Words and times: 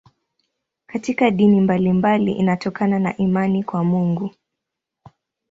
Katika 0.87 1.31
dini 1.31 1.61
mbalimbali 1.61 2.31
inatokana 2.31 2.99
na 2.99 3.17
imani 3.17 3.63
kwa 3.63 3.83
Mungu. 3.83 4.31